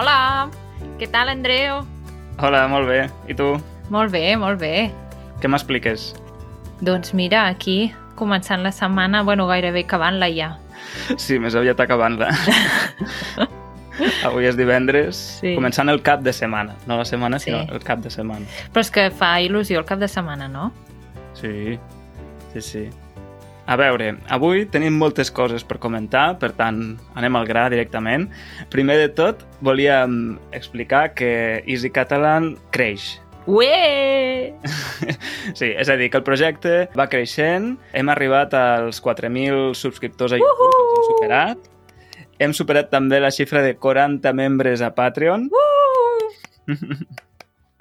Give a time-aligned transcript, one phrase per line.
[0.00, 0.48] Hola!
[0.96, 1.82] Què tal, Andreu?
[2.40, 3.02] Hola, molt bé.
[3.28, 3.50] I tu?
[3.92, 4.86] Molt bé, molt bé.
[5.42, 6.06] Què m'expliques?
[6.80, 10.54] Doncs mira, aquí, començant la setmana, bueno, gairebé acabant-la ja.
[11.20, 12.30] Sí, més aviat acabant-la.
[14.30, 15.52] Avui és divendres, Sí.
[15.52, 16.78] començant el cap de setmana.
[16.88, 17.50] No la setmana, Sí.
[17.50, 18.48] sinó el cap de setmana.
[18.72, 20.70] Però és que fa il·lusió el cap de setmana, no?
[21.36, 21.76] Sí,
[22.54, 22.86] sí, sí.
[23.66, 26.80] A veure, avui tenim moltes coses per comentar, per tant,
[27.18, 28.28] anem al gra directament.
[28.72, 33.18] Primer de tot, volíem explicar que Easy Catalan creix.
[33.46, 34.54] Ué!
[35.56, 40.38] Sí, és a dir, que el projecte va creixent, hem arribat als 4.000 subscriptors a
[40.38, 41.70] YouTube, els hem superat.
[42.40, 45.48] Hem superat també la xifra de 40 membres a Patreon.
[45.50, 46.76] Uh!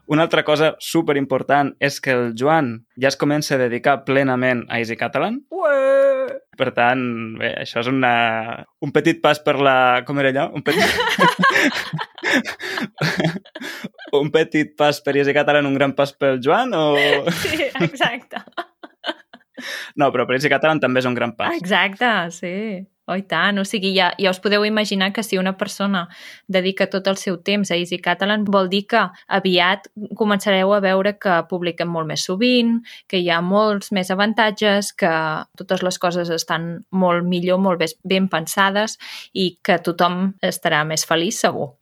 [0.09, 4.63] Una altra cosa super important és que el Joan ja es comença a dedicar plenament
[4.65, 5.35] a Easy Catalan.
[5.53, 6.33] Ué!
[6.57, 7.03] Per tant,
[7.37, 8.13] bé, això és una,
[8.81, 9.75] un petit pas per la...
[10.07, 10.47] Com era allò?
[10.57, 10.81] Un petit...
[14.19, 16.97] un petit pas per Easy Catalan, un gran pas pel Joan o...
[17.43, 18.41] Sí, exacte.
[19.93, 21.53] No, però per Easy Catalan també és un gran pas.
[21.53, 22.55] Exacte, sí.
[23.09, 23.57] Oh, i tant.
[23.57, 26.03] O sigui, ja, ja us podeu imaginar que si una persona
[26.47, 29.01] dedica tot el seu temps a Easy Catalan, vol dir que
[29.39, 32.77] aviat començareu a veure que publiquem molt més sovint,
[33.09, 35.15] que hi ha molts més avantatges, que
[35.57, 38.99] totes les coses estan molt millor, molt ben, pensades
[39.33, 41.78] i que tothom estarà més feliç, segur.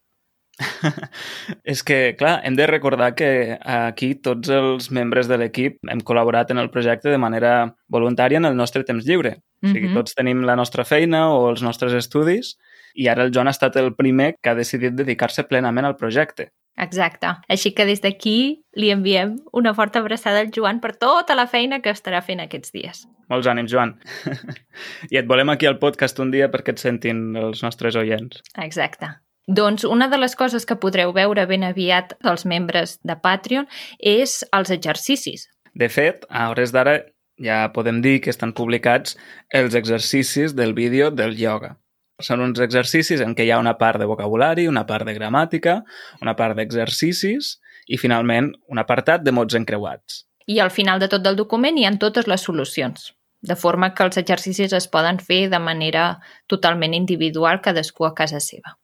[1.63, 6.51] És que, clar, hem de recordar que aquí tots els membres de l'equip hem col·laborat
[6.51, 9.37] en el projecte de manera voluntària en el nostre temps lliure.
[9.63, 9.95] O sigui, Mhm.
[9.95, 12.57] tots tenim la nostra feina o els nostres estudis
[12.95, 16.51] i ara el Joan ha estat el primer que ha decidit dedicar-se plenament al projecte.
[16.77, 17.27] Exacte.
[17.49, 21.81] Així que des d'aquí li enviem una forta abraçada al Joan per tota la feina
[21.81, 23.07] que estarà fent aquests dies.
[23.29, 23.95] Molts ànims, Joan.
[25.11, 28.43] I et volem aquí al podcast un dia perquè et sentin els nostres oients.
[28.61, 29.09] Exacte.
[29.47, 33.67] Doncs una de les coses que podreu veure ben aviat els membres de Patreon
[33.99, 35.47] és els exercicis.
[35.71, 36.97] De fet, a hores d'ara
[37.39, 39.15] ja podem dir que estan publicats
[39.55, 41.77] els exercicis del vídeo del ioga.
[42.19, 45.77] Són uns exercicis en què hi ha una part de vocabulari, una part de gramàtica,
[46.21, 47.53] una part d'exercicis
[47.87, 50.25] i, finalment, un apartat de mots encreuats.
[50.47, 54.03] I al final de tot el document hi ha totes les solucions, de forma que
[54.03, 58.75] els exercicis es poden fer de manera totalment individual, cadascú a casa seva.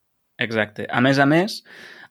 [0.42, 0.88] Exacte.
[0.90, 1.62] A més a més,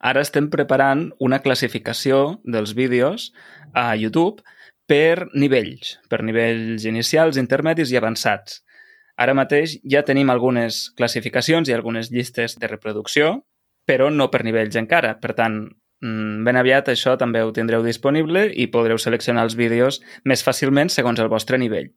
[0.00, 3.30] ara estem preparant una classificació dels vídeos
[3.74, 4.42] a YouTube
[4.86, 8.60] per nivells, per nivells inicials, intermedis i avançats.
[9.16, 13.42] Ara mateix ja tenim algunes classificacions i algunes llistes de reproducció,
[13.86, 15.18] però no per nivells encara.
[15.20, 15.58] Per tant,
[16.02, 20.88] mm, ben aviat això també ho tindreu disponible i podreu seleccionar els vídeos més fàcilment
[20.88, 21.92] segons el vostre nivell.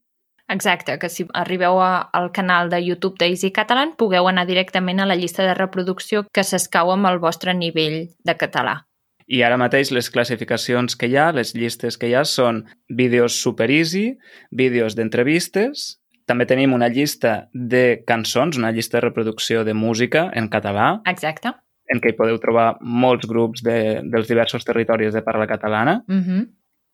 [0.47, 5.07] Exacte, que si arribeu a, al canal de YouTube d'Easy Catalan pugueu anar directament a
[5.09, 8.83] la llista de reproducció que s'escau amb el vostre nivell de català.
[9.25, 13.39] I ara mateix les classificacions que hi ha, les llistes que hi ha, són vídeos
[13.41, 14.19] super easy,
[14.51, 15.95] vídeos d'entrevistes,
[16.29, 21.53] també tenim una llista de cançons, una llista de reproducció de música en català, Exacte.
[21.89, 26.03] en què hi podeu trobar molts grups de, dels diversos territoris de parla catalana.
[26.07, 26.45] -huh.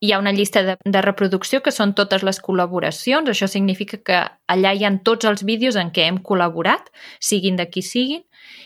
[0.02, 3.28] Hi ha una llista de, de reproducció que són totes les col·laboracions.
[3.30, 6.90] Això significa que allà hi ha tots els vídeos en què hem col·laborat,
[7.22, 8.24] siguin de qui siguin,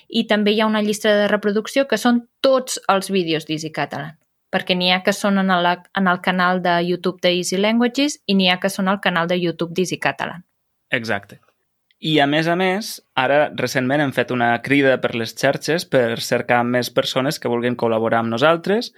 [0.08, 4.16] i també hi ha una llista de reproducció que són tots els vídeos d'Easy Catalan
[4.56, 8.36] perquè n'hi ha que són en el, en el canal de YouTube d'Easy Languages i
[8.38, 10.46] n'hi ha que són al canal de YouTube d'Easy Catalan.
[10.94, 11.40] Exacte.
[11.98, 16.20] I, a més a més, ara recentment hem fet una crida per les xarxes per
[16.20, 18.92] cercar més persones que vulguin col·laborar amb nosaltres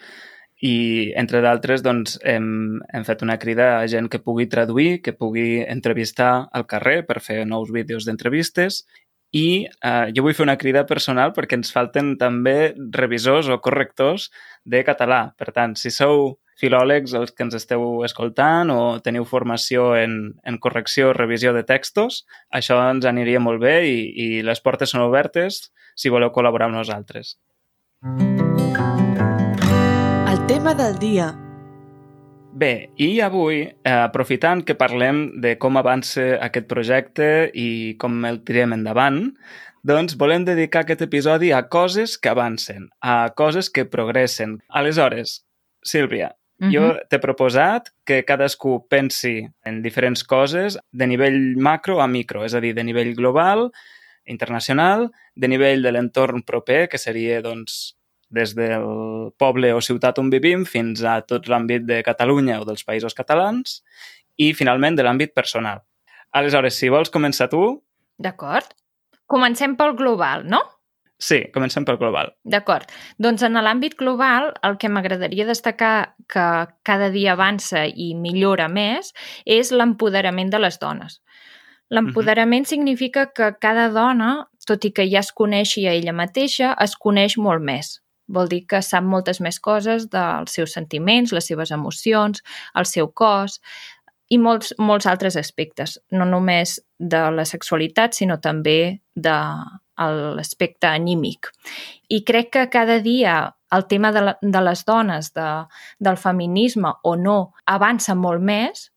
[0.61, 5.15] i, entre d'altres, doncs, hem, hem fet una crida a gent que pugui traduir, que
[5.15, 8.83] pugui entrevistar al carrer per fer nous vídeos d'entrevistes
[9.31, 14.31] i eh, jo vull fer una crida personal perquè ens falten també revisors o correctors
[14.65, 15.29] de català.
[15.39, 20.59] Per tant, si sou filòlegs els que ens esteu escoltant o teniu formació en, en
[20.59, 25.07] correcció o revisió de textos, això ens aniria molt bé i, i les portes són
[25.07, 27.37] obertes si voleu col·laborar amb nosaltres.
[28.03, 28.48] El
[30.49, 31.27] tema del dia.
[32.57, 38.41] Bé, i avui, eh, aprofitant que parlem de com avança aquest projecte i com el
[38.49, 39.19] tirem endavant,
[39.85, 44.57] doncs volem dedicar aquest episodi a coses que avancen, a coses que progressen.
[44.71, 45.45] Aleshores,
[45.85, 46.73] Sílvia, uh -huh.
[46.73, 52.55] jo t'he proposat que cadascú pensi en diferents coses de nivell macro a micro, és
[52.55, 53.71] a dir, de nivell global,
[54.25, 57.98] internacional, de nivell de l'entorn proper, que seria, doncs,
[58.31, 62.85] des del poble o ciutat on vivim fins a tot l'àmbit de Catalunya o dels
[62.85, 63.83] països catalans
[64.37, 65.83] i, finalment, de l'àmbit personal.
[66.33, 67.63] Aleshores, si vols començar tu...
[68.19, 68.75] D'acord.
[69.29, 70.61] Comencem pel global, no?
[71.19, 72.31] Sí, comencem pel global.
[72.47, 72.91] D'acord.
[73.19, 76.45] Doncs en l'àmbit global, el que m'agradaria destacar que
[76.87, 79.11] cada dia avança i millora més
[79.45, 81.19] és l'empoderament de les dones.
[81.91, 82.69] L'empoderament mm -hmm.
[82.69, 87.37] significa que cada dona, tot i que ja es coneixi a ella mateixa, es coneix
[87.37, 88.01] molt més.
[88.29, 92.43] Vol dir que sap moltes més coses dels seus sentiments, les seves emocions,
[92.77, 93.59] el seu cos
[94.29, 99.39] i molts, molts altres aspectes, no només de la sexualitat, sinó també de
[99.99, 101.49] l'aspecte anímic.
[102.09, 103.39] I crec que cada dia
[103.73, 105.49] el tema de, la, de les dones, de,
[105.99, 108.89] del feminisme o no, avança molt més,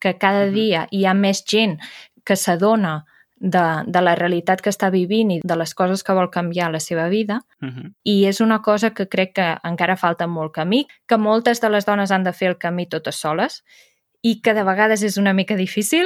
[0.00, 1.76] que cada dia hi ha més gent
[2.24, 3.00] que s'adona
[3.40, 6.74] de, de la realitat que està vivint i de les coses que vol canviar a
[6.76, 7.40] la seva vida.
[7.62, 7.92] Uh -huh.
[8.04, 11.86] I és una cosa que crec que encara falta molt camí, que moltes de les
[11.86, 13.64] dones han de fer el camí totes soles
[14.22, 16.04] i que de vegades és una mica difícil,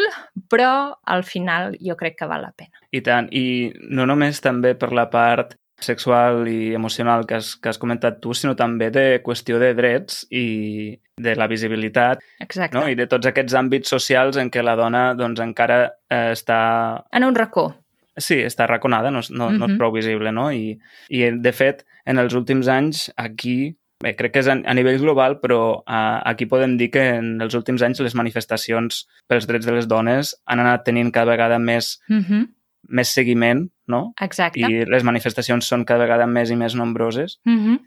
[0.49, 2.79] però al final jo crec que val la pena.
[2.91, 7.69] I tant, i no només també per la part sexual i emocional que has, que
[7.69, 12.76] has comentat tu, sinó també de qüestió de drets i de la visibilitat Exacte.
[12.76, 12.88] no?
[12.88, 15.81] i de tots aquests àmbits socials en què la dona doncs, encara
[16.11, 17.05] eh, està...
[17.12, 17.73] En un racó.
[18.17, 19.59] Sí, està raconada, no, no, uh -huh.
[19.59, 20.50] no és prou visible, no?
[20.53, 20.79] I,
[21.09, 25.00] I, de fet, en els últims anys, aquí, bé, crec que és a, a nivell
[25.00, 29.67] global, però a, aquí podem dir que en els últims anys les manifestacions pels drets
[29.67, 32.49] de les dones han anat tenint cada vegada més, Uh -huh.
[32.88, 34.15] més seguiment, no?
[34.21, 34.61] Exacte.
[34.61, 37.41] I les manifestacions són cada vegada més i més nombroses.
[37.47, 37.79] Uh -huh.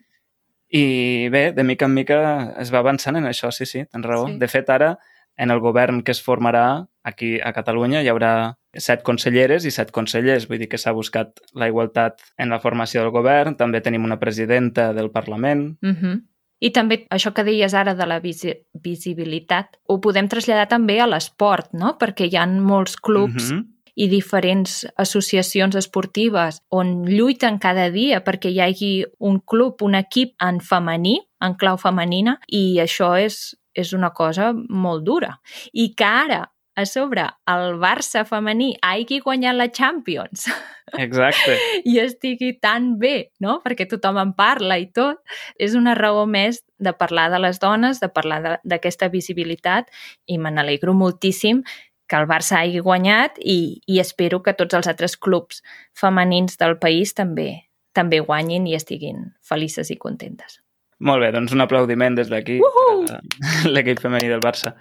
[0.69, 4.27] I bé, de mica en mica es va avançant en això, sí, sí, tens raó.
[4.27, 4.37] Sí.
[4.37, 4.97] De fet, ara,
[5.37, 9.91] en el govern que es formarà aquí a Catalunya, hi haurà set conselleres i set
[9.91, 14.03] consellers, vull dir que s'ha buscat la igualtat en la formació del govern, també tenim
[14.03, 15.77] una presidenta del Parlament.
[15.81, 16.21] Uh -huh.
[16.59, 21.07] I també això que deies ara de la visi visibilitat, ho podem traslladar també a
[21.07, 21.97] l'esport, no?
[21.99, 23.76] Perquè hi ha molts clubs Uh -huh.
[23.97, 30.35] I diferents associacions esportives on lluiten cada dia perquè hi hagi un club, un equip
[30.43, 35.33] en femení, en clau femenina, i això és, és una cosa molt dura.
[35.73, 36.43] I que ara,
[36.77, 40.45] a sobre, el Barça femení hagi guanyat la Champions
[40.93, 41.55] Exacte.
[41.89, 43.57] i estigui tan bé, no?
[43.63, 45.17] perquè tothom en parla i tot,
[45.57, 49.89] és una raó més de parlar de les dones, de parlar d'aquesta visibilitat
[50.29, 51.63] i me n'alegro moltíssim
[52.07, 55.61] que el Barça hagi guanyat i, i espero que tots els altres clubs
[55.97, 57.67] femenins del país també
[57.97, 60.59] també guanyin i estiguin felices i contentes.
[60.99, 63.05] Molt bé, doncs un aplaudiment des d'aquí Uhu!
[63.09, 63.21] a
[63.73, 64.75] l'equip femení del Barça.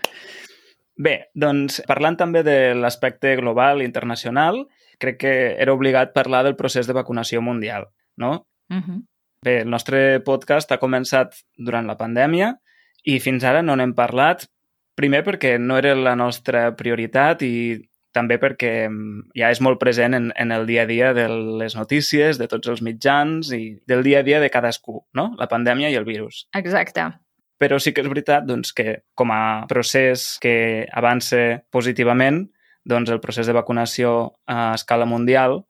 [0.96, 4.62] Bé, doncs parlant també de l'aspecte global i internacional,
[5.00, 8.46] crec que era obligat parlar del procés de vacunació mundial, no?
[8.72, 9.02] Uh -huh.
[9.44, 12.56] Bé, el nostre podcast ha començat durant la pandèmia
[13.04, 14.46] i fins ara no n'hem parlat,
[14.96, 17.52] primer perquè no era la nostra prioritat i
[18.16, 21.28] també perquè mm, ja és molt present en, en el dia a dia de
[21.60, 25.30] les notícies, de tots els mitjans i del dia a dia de cadascú, no?
[25.40, 26.46] La pandèmia i el virus.
[26.56, 27.10] Exacte.
[27.60, 32.44] Però sí que és veritat doncs, que com a procés que avança positivament,
[32.86, 35.64] doncs el procés de vacunació a escala mundial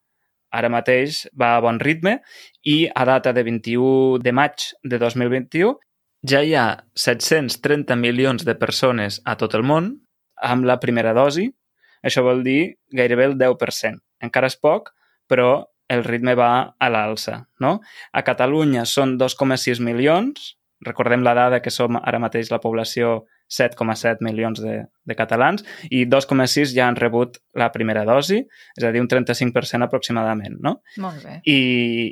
[0.56, 2.20] ara mateix va a bon ritme
[2.64, 5.74] i a data de 21 de maig de 2021
[6.26, 9.92] ja hi ha 730 milions de persones a tot el món
[10.42, 11.48] amb la primera dosi.
[12.06, 14.02] Això vol dir gairebé el 10%.
[14.26, 14.92] Encara és poc,
[15.30, 17.44] però el ritme va a l'alça.
[17.62, 17.78] No?
[18.12, 24.24] A Catalunya són 2,6 milions, recordem la dada que som ara mateix la població 7,7
[24.26, 28.42] milions de, de catalans i 2,6 ja han rebut la primera dosi,
[28.76, 30.80] és a dir, un 35% aproximadament, no?
[31.02, 31.38] Molt bé.
[31.46, 31.58] I,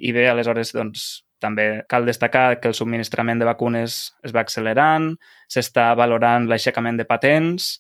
[0.07, 5.13] i bé, aleshores, doncs, també cal destacar que el subministrament de vacunes es va accelerant,
[5.53, 7.75] s'està valorant l'aixecament de patents,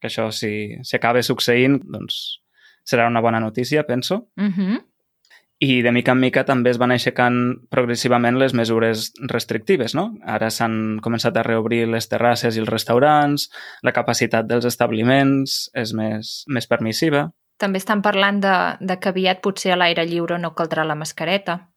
[0.00, 2.42] que això, si, si acaba succeint, doncs
[2.86, 4.28] serà una bona notícia, penso.
[4.36, 4.84] Uh -huh.
[5.58, 7.36] I de mica en mica també es van aixecant
[7.72, 10.10] progressivament les mesures restrictives, no?
[10.22, 13.48] Ara s'han començat a reobrir les terrasses i els restaurants,
[13.82, 17.30] la capacitat dels establiments és més, més permissiva.
[17.56, 21.70] També estan parlant de, de que aviat potser a l'aire lliure no caldrà la mascareta.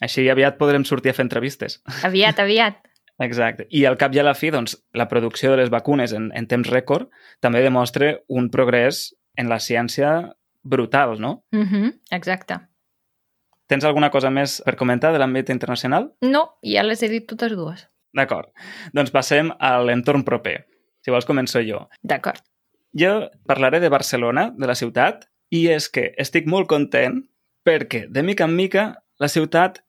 [0.00, 1.80] Així aviat podrem sortir a fer entrevistes.
[2.06, 2.80] Aviat, aviat.
[3.26, 3.66] Exacte.
[3.68, 6.48] I al cap i a la fi, doncs, la producció de les vacunes en, en
[6.48, 7.10] temps rècord
[7.44, 11.44] també demostra un progrés en la ciència brutal, no?
[11.52, 11.92] Uh -huh.
[12.10, 12.60] Exacte.
[13.66, 16.12] Tens alguna cosa més per comentar de l'àmbit internacional?
[16.20, 17.88] No, ja les he dit totes dues.
[18.12, 18.48] D'acord.
[18.92, 20.66] Doncs passem a l'entorn proper.
[21.00, 21.88] Si vols, començo jo.
[22.02, 22.42] D'acord.
[22.92, 27.22] Jo parlaré de Barcelona, de la ciutat, i és que estic molt content
[27.66, 29.84] perquè, de mica en mica, la ciutat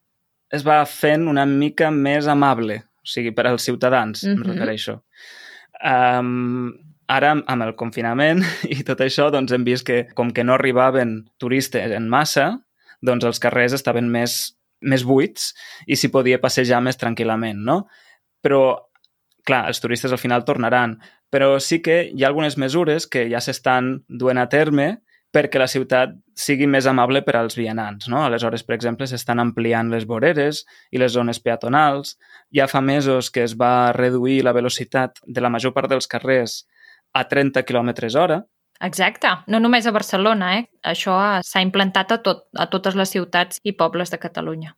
[0.52, 4.32] es va fent una mica més amable, o sigui, per als ciutadans, mm -hmm.
[4.32, 4.50] em Mhm.
[4.52, 5.02] refereixo.
[5.82, 6.72] Um,
[7.08, 11.30] ara, amb el confinament i tot això, doncs hem vist que, com que no arribaven
[11.38, 12.60] turistes en massa,
[13.00, 15.54] doncs els carrers estaven més més buits
[15.86, 17.86] i s'hi podia passejar més tranquil·lament, no?
[18.42, 18.76] Però,
[19.46, 20.96] clar, els turistes al final tornaran,
[21.30, 25.68] però sí que hi ha algunes mesures que ja s'estan duent a terme perquè la
[25.70, 28.08] ciutat sigui més amable per als vianants.
[28.12, 28.22] No?
[28.26, 30.62] Aleshores, per exemple, s'estan ampliant les voreres
[30.92, 32.16] i les zones peatonals.
[32.54, 36.62] Ja fa mesos que es va reduir la velocitat de la major part dels carrers
[37.12, 38.42] a 30 km hora.
[38.82, 39.30] Exacte.
[39.46, 40.64] No només a Barcelona, eh?
[40.82, 44.74] Això s'ha implantat a, tot, a totes les ciutats i pobles de Catalunya.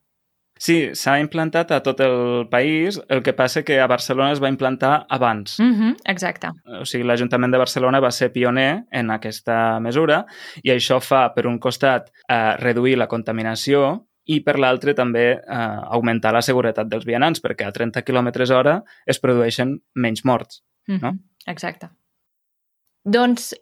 [0.57, 4.49] Sí, s'ha implantat a tot el país, el que passa que a Barcelona es va
[4.49, 5.59] implantar abans.
[5.59, 6.49] Mm -hmm, exacte.
[6.81, 10.25] O sigui, l'Ajuntament de Barcelona va ser pioner en aquesta mesura
[10.63, 15.79] i això fa, per un costat, eh, reduir la contaminació i per l'altre també eh,
[15.91, 20.63] augmentar la seguretat dels vianants, perquè a 30 km hora es produeixen menys morts.
[20.87, 21.19] Mm -hmm, no?
[21.47, 21.89] Exacte.
[23.05, 23.55] Doncs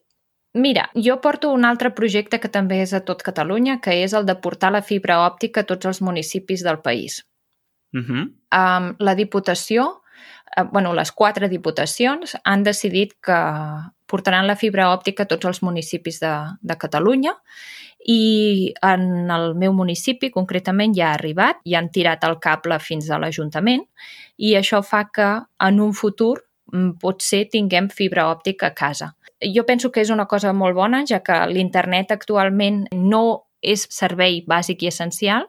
[0.55, 4.27] Mira, jo porto un altre projecte que també és a tot Catalunya, que és el
[4.29, 7.25] de portar la fibra òptica a tots els municipis del país.
[7.95, 8.23] Uh -huh.
[8.53, 10.03] um, la Diputació,
[10.57, 13.41] uh, bueno, les quatre diputacions han decidit que
[14.07, 17.33] portaran la fibra òptica a tots els municipis de, de Catalunya
[18.05, 23.11] i en el meu municipi concretament ja ha arribat, ja han tirat el cable fins
[23.11, 23.87] a l'Ajuntament
[24.37, 25.29] i això fa que
[25.69, 26.43] en un futur
[26.73, 29.15] mm, potser tinguem fibra òptica a casa
[29.55, 34.43] jo penso que és una cosa molt bona, ja que l'internet actualment no és servei
[34.47, 35.47] bàsic i essencial,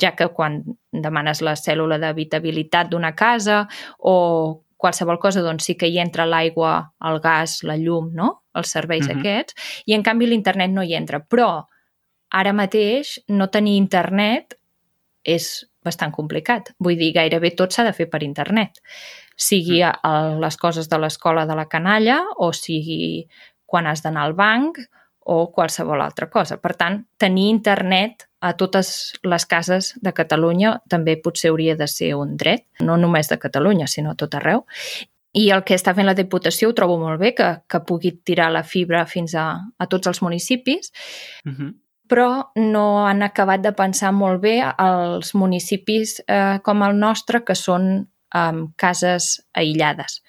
[0.00, 3.66] ja que quan demanes la cèl·lula d'habitabilitat d'una casa
[3.98, 8.30] o qualsevol cosa, doncs sí que hi entra l'aigua, el gas, la llum, no?
[8.56, 9.18] els serveis uh -huh.
[9.20, 9.54] aquests,
[9.86, 11.20] i en canvi l'internet no hi entra.
[11.20, 11.66] Però
[12.30, 14.56] ara mateix no tenir internet
[15.22, 16.72] és bastant complicat.
[16.78, 18.80] Vull dir, gairebé tot s'ha de fer per internet
[19.40, 20.00] sigui mm.
[20.04, 23.26] a les coses de l'escola de la canalla o sigui
[23.66, 24.80] quan has d'anar al banc
[25.30, 26.58] o qualsevol altra cosa.
[26.58, 32.14] Per tant, tenir internet a totes les cases de Catalunya també potser hauria de ser
[32.18, 34.64] un dret, no només de Catalunya, sinó a tot arreu.
[35.36, 38.48] I el que està fent la Diputació ho trobo molt bé, que, que pugui tirar
[38.50, 39.46] la fibra fins a,
[39.78, 40.90] a tots els municipis,
[41.46, 41.74] uh -huh.
[42.08, 47.54] però no han acabat de pensar molt bé als municipis eh, com el nostre, que
[47.54, 50.20] són amb cases aïllades.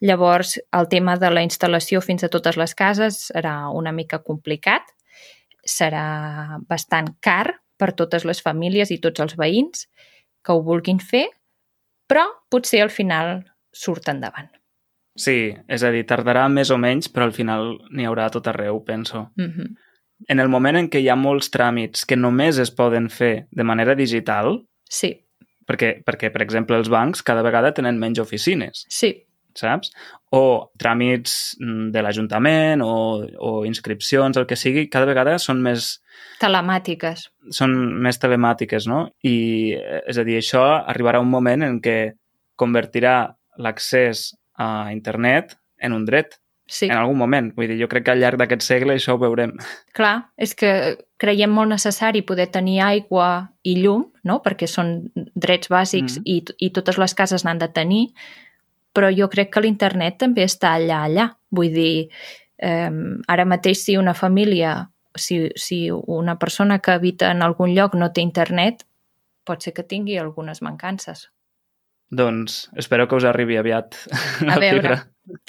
[0.00, 4.84] Llavors, el tema de la instal·lació fins a totes les cases serà una mica complicat,
[5.64, 9.88] serà bastant car per totes les famílies i tots els veïns
[10.44, 11.26] que ho vulguin fer,
[12.06, 13.40] però potser al final
[13.72, 14.52] surt endavant.
[15.16, 18.82] Sí, és a dir, tardarà més o menys, però al final n'hi haurà tot arreu,
[18.84, 19.30] penso.
[19.36, 19.76] Mm -hmm.
[20.28, 23.64] En el moment en què hi ha molts tràmits que només es poden fer de
[23.64, 25.25] manera digital, sí
[25.68, 28.84] perquè, perquè, per exemple, els bancs cada vegada tenen menys oficines.
[28.92, 29.12] Sí.
[29.56, 29.88] Saps?
[30.36, 35.94] O tràmits mm, de l'Ajuntament o, o inscripcions, el que sigui, cada vegada són més...
[36.42, 37.28] Telemàtiques.
[37.56, 37.72] Són
[38.04, 39.06] més telemàtiques, no?
[39.24, 39.36] I,
[40.04, 41.98] és a dir, això arribarà un moment en què
[42.60, 43.16] convertirà
[43.56, 46.88] l'accés a internet en un dret Sí.
[46.88, 47.52] En algun moment.
[47.54, 49.54] Vull dir, jo crec que al llarg d'aquest segle això ho veurem.
[49.94, 50.70] Clar, és que
[51.20, 53.28] creiem molt necessari poder tenir aigua
[53.62, 54.40] i llum, no?
[54.42, 56.26] perquè són drets bàsics mm.
[56.26, 58.02] i, i totes les cases n'han de tenir,
[58.96, 61.30] però jo crec que l'internet també està allà, allà.
[61.54, 62.08] Vull dir,
[62.58, 62.90] eh,
[63.30, 68.10] ara mateix si una família, si, si una persona que habita en algun lloc no
[68.10, 68.82] té internet,
[69.46, 71.28] pot ser que tingui algunes mancances.
[72.10, 73.96] Doncs espero que us arribi aviat
[74.46, 74.98] a veure, fibra.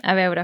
[0.04, 0.44] A veure.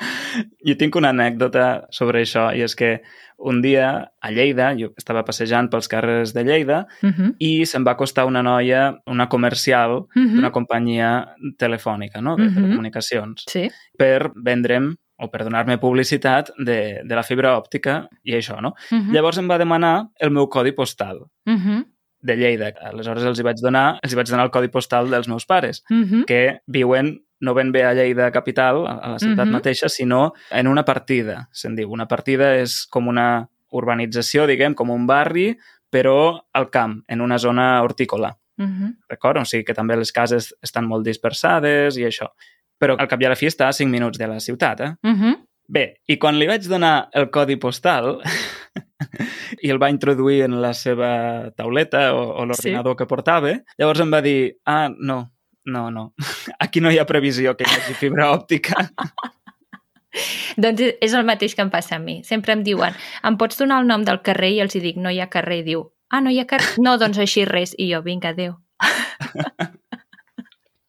[0.65, 3.01] Jo tinc una anècdota sobre això i és que
[3.43, 3.87] un dia
[4.21, 7.13] a Lleida, jo estava passejant pels carrers de Lleida uh mhm.
[7.13, 7.35] -huh.
[7.39, 10.25] i se'm va acostar una noia, una comercial uh mhm.
[10.25, 10.35] -huh.
[10.35, 12.35] d'una companyia telefònica, no?
[12.35, 12.51] de uh mhm.
[12.51, 12.61] -huh.
[12.61, 13.69] telecomunicacions, sí.
[13.97, 18.73] per vendre'm o per donar-me publicitat de, de la fibra òptica i això, no?
[18.91, 19.13] Uh -huh.
[19.13, 21.17] Llavors em va demanar el meu codi postal.
[21.45, 21.92] Uh -huh
[22.23, 22.71] de Lleida.
[22.89, 25.83] Aleshores els hi vaig donar, els hi vaig donar el codi postal dels meus pares,
[25.91, 26.25] uh -huh.
[26.25, 29.57] que viuen no ben bé a Lleida capital, a la ciutat uh -huh.
[29.59, 31.91] mateixa, sinó en una partida, se'n diu.
[31.91, 35.57] Una partida és com una urbanització, diguem, com un barri,
[35.91, 38.37] però al camp, en una zona hortícola.
[38.57, 38.95] Uh -huh.
[39.09, 39.41] D'acord?
[39.41, 42.31] O sigui que també les cases estan molt dispersades i això.
[42.79, 44.95] Però al cap i a la fi està a 5 minuts de la ciutat, eh?
[45.03, 45.47] Uh -huh.
[45.67, 48.21] Bé, i quan li vaig donar el codi postal
[49.61, 52.97] i el va introduir en la seva tauleta o, o l'ordinador sí.
[53.01, 55.19] que portava, llavors em va dir, ah, no,
[55.65, 56.13] no, no,
[56.59, 58.87] aquí no hi ha previsió que hi hagi fibra òptica.
[60.63, 62.21] doncs és el mateix que em passa a mi.
[62.27, 64.53] Sempre em diuen, em pots donar el nom del carrer?
[64.57, 65.61] I els hi dic, no hi ha carrer.
[65.63, 66.75] I diu, ah, no hi ha carrer?
[66.83, 67.73] No, doncs així res.
[67.77, 68.57] I jo, vinga, adéu.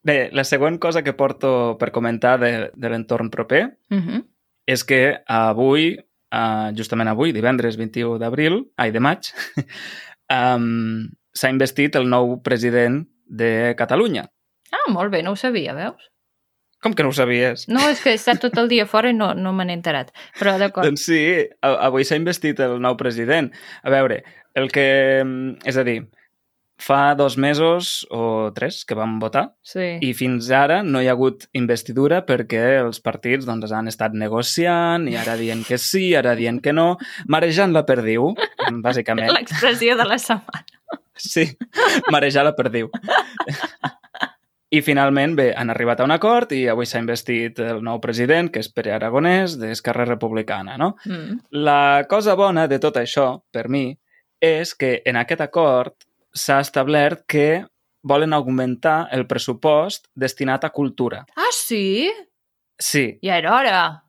[0.05, 4.25] Bé, la següent cosa que porto per comentar de, de l'entorn proper uh -huh.
[4.67, 5.97] és que avui,
[6.35, 9.31] uh, justament avui, divendres 21 d'abril, ai, de maig,
[10.39, 14.27] um, s'ha investit el nou president de Catalunya.
[14.75, 16.11] Ah, molt bé, no ho sabia, veus?
[16.85, 17.65] Com que no ho sabies?
[17.73, 20.11] No, és que he estat tot el dia fora i no, no me n'he enterat.
[20.37, 20.85] Però d'acord.
[20.85, 21.21] Doncs sí,
[21.65, 23.49] avui s'ha investit el nou president.
[23.81, 24.21] A veure,
[24.61, 24.85] el que...
[25.65, 26.03] És a dir,
[26.77, 29.99] fa dos mesos o tres que vam votar Sí.
[30.03, 35.07] i fins ara no hi ha hagut investidura perquè els partits doncs, han estat negociant
[35.09, 36.97] i ara dient que sí, ara dient que no,
[37.29, 38.35] marejant la perdiu,
[38.83, 39.31] bàsicament.
[39.33, 40.65] L'expressió de la setmana.
[41.15, 41.47] Sí,
[42.11, 42.91] marejar la perdiu.
[44.75, 48.49] I finalment, bé, han arribat a un acord i avui s'ha investit el nou president,
[48.51, 50.97] que és Pere Aragonès, d'Esquerra Republicana, no?
[51.07, 51.37] Mm.
[51.63, 53.93] La cosa bona de tot això, per mi,
[54.43, 55.95] és que en aquest acord
[56.35, 57.65] s'ha establert que
[58.03, 61.25] volen augmentar el pressupost destinat a cultura.
[61.37, 62.13] Ah, sí?
[62.79, 64.01] Sí, Ja era hora.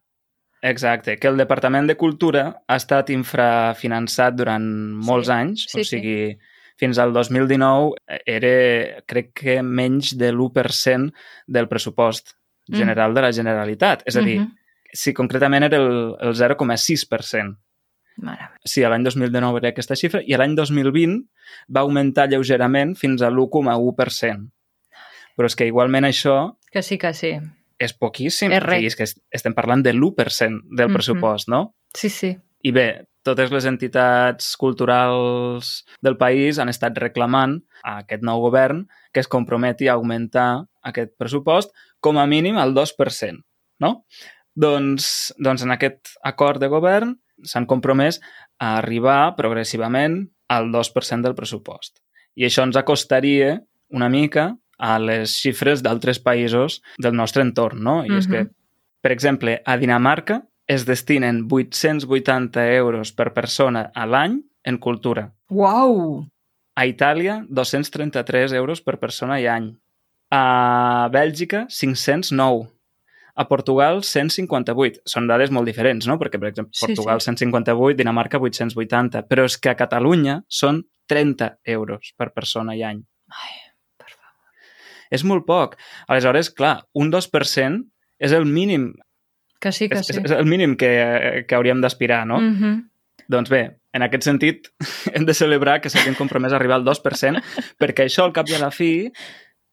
[0.61, 4.65] exacte, que el Departament de Cultura ha estat infrafinançat durant
[4.97, 6.37] molts Sí, anys, sí, o sigui,
[6.77, 7.93] fins al 2019
[8.25, 11.13] era, crec que, menys de l'1%
[11.47, 12.33] del pressupost
[12.67, 12.75] Mm.
[12.79, 14.01] general de la Generalitat.
[14.07, 14.55] És a dir, Mhm.
[14.91, 17.59] si concretament era el, el 0,6%.
[18.17, 18.49] Mare.
[18.63, 21.17] Sí, l'any 2019 era aquesta xifra i l'any 2020
[21.75, 24.51] va augmentar lleugerament fins a l'1,1%.
[25.35, 27.33] Però és que igualment això Que sí, que sí.
[27.77, 28.51] és poquíssim.
[28.55, 28.93] És O sigui, res.
[28.93, 30.93] és que est- estem parlant de l'1% del Mhm.
[30.95, 31.75] pressupost, no?
[31.93, 32.37] Sí, sí.
[32.63, 38.87] I bé, totes les entitats culturals del país han estat reclamant a aquest nou govern
[39.11, 43.43] que es comprometi a augmentar aquest pressupost com a mínim al 2%,
[43.79, 44.05] no?
[44.55, 48.19] Doncs, doncs en aquest acord de govern s'han compromès
[48.59, 51.99] a arribar progressivament al 2% del pressupost.
[52.35, 58.03] I això ens acostaria una mica a les xifres d'altres països del nostre entorn, no?
[58.05, 58.51] I és que, Mhm.
[59.01, 65.33] per exemple, a Dinamarca es destinen 880 euros per persona a l'any en cultura.
[65.49, 66.25] Uau!
[66.75, 69.77] A Itàlia, 233 euros per persona i any.
[70.31, 72.67] A Bèlgica, 509.
[73.35, 75.01] A Portugal, 158.
[75.11, 76.15] Són dades molt diferents, no?
[76.21, 79.25] Perquè, per exemple, Sí, Portugal, 158, Dinamarca, 880.
[79.27, 83.01] Però és que a Catalunya són 30 euros per persona i any.
[83.35, 83.55] Ai,
[83.99, 84.63] per favor.
[85.11, 85.75] És molt poc.
[86.07, 87.83] Aleshores, clar, un 2%
[88.19, 88.93] és el mínim,
[89.59, 90.19] Que sí, que és, sí.
[90.21, 92.39] és el mínim que, que hauríem d'aspirar, no?
[92.43, 92.83] Mhm.
[93.31, 93.61] Doncs bé,
[93.95, 94.67] en aquest sentit,
[95.15, 97.41] hem de celebrar que s'hagin compromès a arribar al 2%,
[97.81, 99.09] perquè això, al cap i a la fi,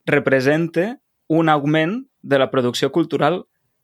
[0.08, 0.96] representa
[1.28, 3.42] un augment de la producció cultural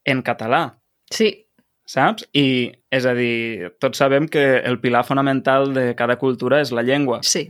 [0.09, 0.63] en català,
[1.11, 1.47] Sí,
[1.89, 2.27] saps?
[2.37, 6.85] I, és a dir, tots sabem que el pilar fonamental de cada cultura és la
[6.85, 7.47] llengua, sí.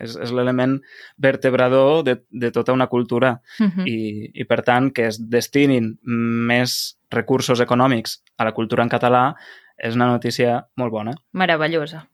[0.00, 0.78] és, és l'element
[1.20, 3.36] vertebrador de, de tota una cultura.
[3.60, 3.86] Mhm.
[3.86, 9.26] I, I, per tant, que es destinin més recursos econòmics a la cultura en català
[9.76, 11.14] és una notícia molt bona.
[11.32, 12.06] Meravellosa.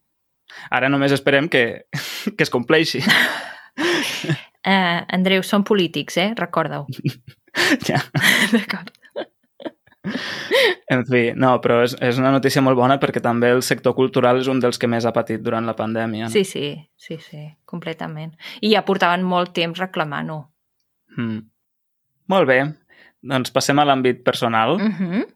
[0.75, 1.87] Ara només esperem que,
[2.37, 3.05] que es compleixi.
[4.61, 6.33] Eh, Andreu, són polítics, eh?
[6.37, 6.89] Recorda-ho.
[7.89, 8.03] ja.
[8.51, 8.91] D'acord.
[10.91, 14.41] En fi, no, però és, és una notícia molt bona perquè també el sector cultural
[14.41, 16.25] és un dels que més ha patit durant la pandèmia.
[16.27, 16.31] no?
[16.33, 18.33] Sí, sí, sí, sí, completament.
[18.61, 20.41] I ja portaven molt temps reclamant-ho.
[21.17, 21.39] Mm.
[22.35, 22.59] Molt bé.
[23.23, 24.79] Doncs passem a l'àmbit personal.
[24.79, 25.27] Mm -hmm.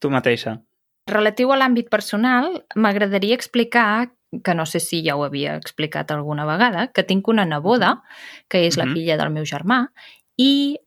[0.00, 0.58] Tu mateixa.
[1.06, 4.10] Relatiu a l'àmbit personal, m'agradaria explicar,
[4.44, 8.02] que no sé si ja ho havia explicat alguna vegada, que tinc una neboda,
[8.48, 8.92] que és la Mhm.
[8.94, 9.88] filla del meu germà,
[10.36, 10.78] i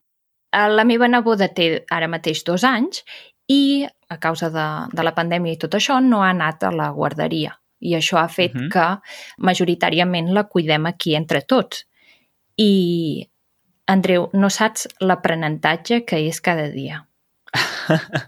[0.51, 3.03] la meva neboda té ara mateix dos anys
[3.47, 6.89] i a causa de, de la pandèmia i tot això no ha anat a la
[6.91, 7.57] guarderia.
[7.81, 8.69] I això ha fet Mhm.
[8.69, 8.87] que
[9.39, 11.85] majoritàriament la cuidem aquí entre tots.
[12.57, 13.27] I,
[13.87, 17.07] Andreu, no saps l'aprenentatge que és cada dia.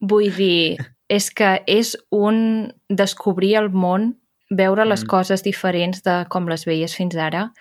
[0.00, 0.76] Vull dir,
[1.08, 4.18] és que és un descobrir el món,
[4.50, 5.08] veure les Mm.
[5.08, 7.52] coses diferents de com les veies fins ara.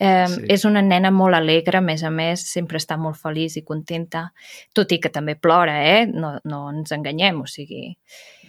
[0.00, 0.44] Eh, Sí.
[0.48, 4.30] És una nena molt alegre, a més a més, sempre està molt feliç i contenta,
[4.72, 6.06] tot i que també plora, eh?
[6.06, 7.96] No, no ens enganyem, o sigui,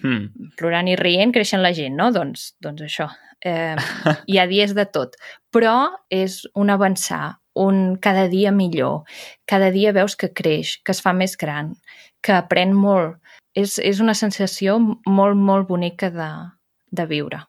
[0.02, 0.54] Mm.
[0.58, 2.12] plorant i rient creixen la gent, no?
[2.12, 3.10] Doncs, doncs això.
[3.44, 3.76] Eh,
[4.28, 5.16] hi ha dies de tot.
[5.52, 9.04] Però és un avançar, un cada dia millor.
[9.46, 11.76] Cada dia veus que creix, que es fa més gran,
[12.24, 13.18] que aprèn molt.
[13.54, 16.30] És, és una sensació molt, molt bonica de,
[16.92, 17.44] de viure.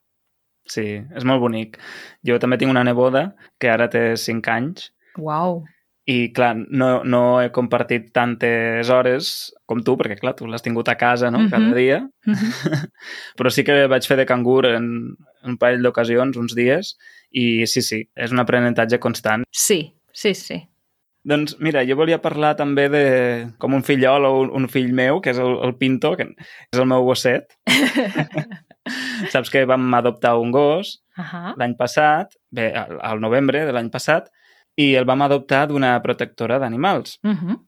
[0.69, 1.79] Sí, és molt bonic.
[2.27, 5.65] Jo també tinc una neboda que ara té 5 anys Uau!
[6.07, 10.89] i, clar, no, no he compartit tantes hores com tu, perquè, clar, tu l'has tingut
[10.91, 11.51] a casa, no?, Mhm.
[11.51, 12.01] cada dia.
[12.27, 12.35] Mhm.
[13.39, 14.89] Però sí que vaig fer de cangur en,
[15.45, 16.97] en un parell d'ocasions, uns dies,
[17.31, 19.45] i sí, sí, és un aprenentatge constant.
[19.51, 20.61] Sí, sí, sí.
[21.25, 23.05] Doncs mira, jo volia parlar també de
[23.63, 26.25] com un fillol o un, un fill meu, que és el, el Pinto, que
[26.73, 27.47] és el meu gosset.
[29.33, 31.55] Saps que vam adoptar un gos Ahà.
[31.57, 34.31] l'any passat, bé, al al novembre de l'any passat,
[34.77, 37.19] i el vam adoptar d'una protectora d'animals.
[37.23, 37.59] Uh -huh.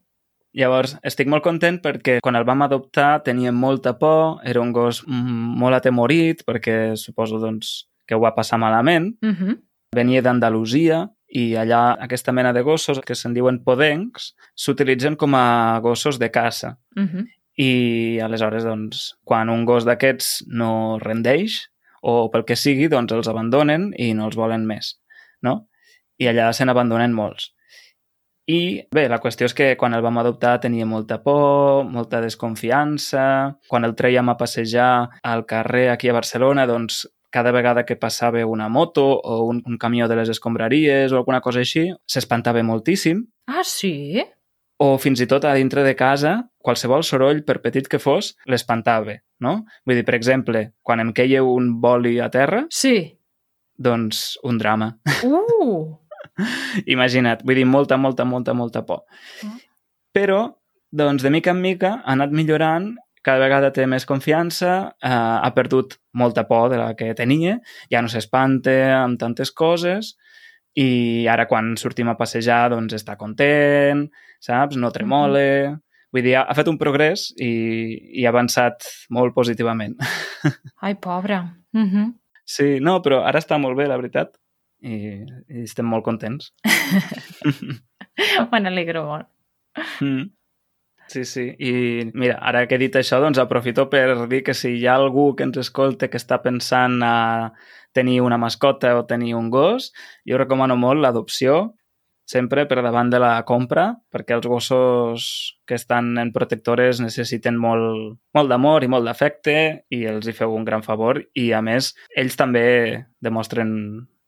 [0.54, 5.02] Llavors, estic molt content perquè quan el vam adoptar tenia molta por, era un gos
[5.06, 9.16] molt atemorit perquè suposo doncs, que ho va passar malament.
[9.22, 9.58] Uh -huh.
[9.94, 15.80] Venia d'Andalusia i allà aquesta mena de gossos que se'n diuen podencs s'utilitzen com a
[15.82, 16.78] gossos de caça.
[16.96, 17.26] Uh -huh.
[17.60, 21.60] I aleshores, doncs, quan un gos d'aquests no rendeix
[22.02, 24.96] o pel que sigui, doncs els abandonen i no els volen més,
[25.42, 25.68] no?
[26.18, 27.54] I allà se n'abandonen molts.
[28.44, 33.56] I bé, la qüestió és que quan el vam adoptar tenia molta por, molta desconfiança.
[33.70, 38.44] Quan el treiem a passejar al carrer aquí a Barcelona, doncs cada vegada que passava
[38.46, 43.24] una moto o un, un camió de les escombraries o alguna cosa així, s'espantava moltíssim.
[43.48, 44.22] Ah, sí?
[44.82, 49.14] O fins i tot a dintre de casa, qualsevol soroll, per petit que fos, l'espantava,
[49.40, 49.60] no?
[49.86, 53.14] Vull dir, per exemple, quan em queia un boli a terra, Sí.
[53.78, 54.96] doncs un drama.
[55.22, 55.94] Uh!
[56.90, 59.04] Imagina't, vull dir, molta, molta, molta, molta por.
[59.44, 59.62] Mm.
[60.14, 60.40] Però,
[60.90, 65.50] doncs, de mica en mica ha anat millorant, cada vegada té més confiança, eh, ha
[65.56, 67.56] perdut molta por de la que tenia,
[67.90, 70.14] ja no s'espanta amb tantes coses
[70.76, 74.04] i ara quan sortim a passejar doncs està content,
[74.44, 74.78] saps?
[74.80, 75.80] No tremole...
[76.14, 77.50] Vull dir, ha, ha fet un progrés i,
[78.20, 79.96] i ha avançat molt positivament.
[80.86, 81.40] Ai, pobre.
[81.74, 82.04] Uh -huh.
[82.46, 84.36] Sí, no, però ara està molt bé, la veritat,
[84.84, 86.52] i, i estem molt contents.
[88.52, 89.26] Me n'alegro molt.
[90.00, 90.30] Mm.
[91.08, 91.44] Sí, sí.
[91.58, 94.94] I mira, ara que he dit això, doncs aprofito per dir que si hi ha
[94.94, 97.52] algú que ens escolta que està pensant a
[97.92, 99.92] tenir una mascota o tenir un gos,
[100.28, 101.74] jo recomano molt l'adopció,
[102.24, 105.26] sempre per davant de la compra, perquè els gossos
[105.68, 109.56] que estan en protectores necessiten molt, molt d'amor i molt d'afecte
[109.92, 112.64] i els hi feu un gran favor i, a més, ells també
[113.24, 113.70] demostren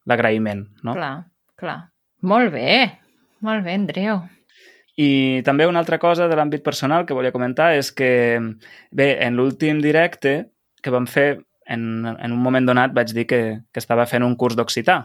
[0.06, 0.94] l'agraïment, no?
[0.96, 1.16] Clar,
[1.58, 1.80] clar.
[2.26, 3.00] Molt bé.
[3.44, 4.22] Molt bé, Andreu.
[4.96, 8.40] I també una altra cosa de l'àmbit personal que volia comentar és que,
[8.90, 10.38] bé, en l'últim directe
[10.82, 14.36] que vam fer, en, en un moment donat vaig dir que, que estava fent un
[14.40, 15.02] curs d'occità.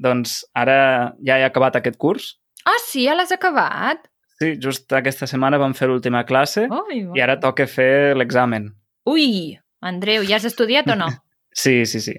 [0.00, 2.34] Doncs ara ja he acabat aquest curs.
[2.64, 3.04] Ah, sí?
[3.06, 4.08] Ja l'has acabat?
[4.40, 8.72] Sí, just aquesta setmana vam fer l'última classe Ui, i ara toca fer l'examen.
[9.06, 9.54] Ui,
[9.84, 11.10] Andreu, ja has estudiat o no?
[11.54, 12.16] Sí, sí, sí.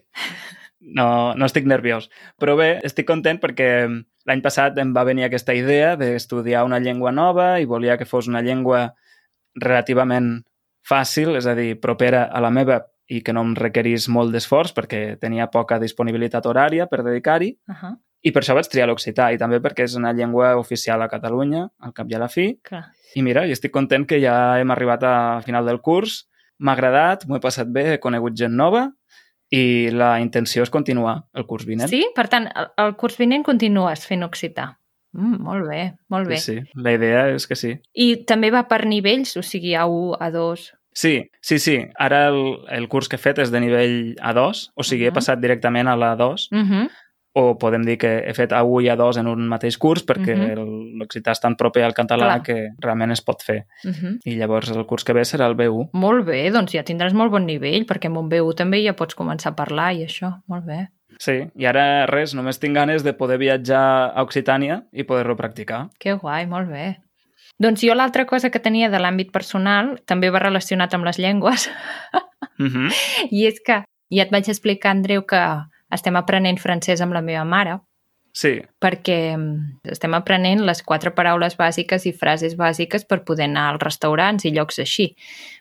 [0.80, 2.06] No, no estic nerviós.
[2.40, 7.12] Però bé, estic content perquè l'any passat em va venir aquesta idea d'estudiar una llengua
[7.12, 8.86] nova i volia que fos una llengua
[9.60, 10.46] relativament
[10.88, 14.74] fàcil, és a dir, propera a la meva i que no em requerís molt d'esforç
[14.74, 17.98] perquè tenia poca disponibilitat horària per dedicar-hi Uh -huh.
[18.22, 21.70] i per això vaig triar l'occità i també perquè és una llengua oficial a Catalunya,
[21.80, 22.60] al cap i a la fi.
[22.64, 22.86] Clar.
[23.16, 27.26] I mira, i estic content que ja hem arribat a final del curs, m'ha agradat,
[27.28, 28.92] m'ho he passat bé, he conegut gent nova
[29.52, 31.90] i la intenció és continuar el curs vinent.
[31.90, 32.04] Sí?
[32.16, 34.80] Per tant, el, el curs vinent continues fent occità.
[35.16, 36.38] Mm, molt bé, molt bé.
[36.38, 37.76] Sí, sí, la idea és que sí.
[37.94, 40.72] I també va per nivells, o sigui, A1, A2...
[40.96, 41.88] Sí, sí, sí.
[42.00, 45.16] Ara el, el curs que he fet és de nivell A2, o sigui, he Mhm.
[45.20, 46.90] passat directament a l'A2, Uh -huh.
[47.38, 50.52] o podem dir que he fet A1 i A2 en un mateix curs perquè Mhm.
[50.52, 52.44] el- l'occità és tan proper al català Clar.
[52.44, 53.66] que realment es pot fer.
[53.84, 54.20] Uh -huh.
[54.24, 55.90] I llavors el curs que ve serà el B1.
[55.92, 59.16] Molt bé, doncs ja tindràs molt bon nivell, perquè amb un B1 també ja pots
[59.18, 60.42] començar a parlar i això.
[60.48, 60.88] Molt bé.
[61.20, 65.90] Sí, i ara res, només tinc ganes de poder viatjar a Occitània i poder-ho practicar.
[66.00, 66.98] Que guai, molt bé.
[67.60, 71.70] Doncs jo l'altra cosa que tenia de l'àmbit personal també va relacionat amb les llengües
[72.58, 72.94] Mm -hmm.
[73.32, 75.42] i és que ja et vaig explicar, Andreu, que
[75.92, 77.80] estem aprenent francès amb la meva mare
[78.36, 83.70] Sí, perquè mm, estem aprenent les quatre paraules bàsiques i frases bàsiques per poder anar
[83.72, 85.16] als restaurants i llocs així.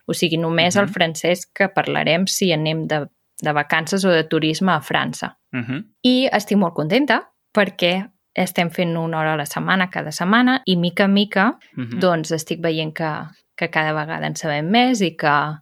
[0.06, 0.82] O sigui, només Mhm.
[0.82, 3.06] el francès que parlarem si anem de,
[3.42, 5.36] de vacances o de turisme a França.
[5.52, 5.84] mm -hmm.
[6.02, 10.76] I estic molt contenta perquè estem fent una hora a la setmana cada setmana i
[10.76, 12.00] mica en mica Mm -hmm.
[12.00, 13.10] doncs estic veient que,
[13.56, 15.58] que cada vegada en sabem més i que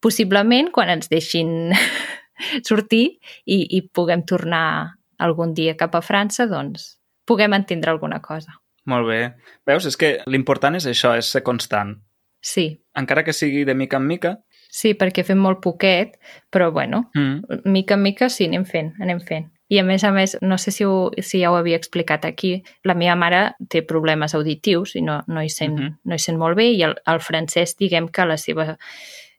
[0.00, 1.72] possiblement quan ens deixin
[2.68, 8.52] sortir i, i puguem tornar algun dia cap a França, doncs puguem entendre alguna cosa.
[8.84, 9.34] Molt bé.
[9.66, 12.02] Veus, és que l'important és això, és ser constant.
[12.40, 14.32] Sí, Encara que sigui de mica en mica,
[14.68, 16.18] sí, perquè fem molt poquet,
[16.52, 17.62] però bueno, mm.
[17.72, 19.48] mica en mica sí, anem fent, anem fent.
[19.72, 22.58] I a més a més, no sé si, ho, si ja ho havia explicat aquí,
[22.84, 23.38] la meva mare
[23.72, 25.94] té problemes auditius i no, no, hi, sent, Mhm.
[26.04, 28.76] no hi sent molt bé i el, el francès, diguem que la seva...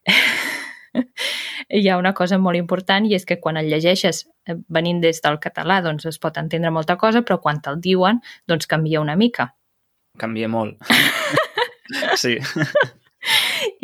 [1.74, 5.20] hi ha una cosa molt important i és que quan el llegeixes eh, venint des
[5.24, 9.16] del català doncs es pot entendre molta cosa, però quan te'l diuen doncs canvia una
[9.16, 9.52] mica.
[10.18, 10.78] canvia molt.
[12.22, 12.36] sí.